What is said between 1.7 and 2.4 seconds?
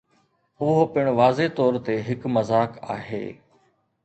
تي هڪ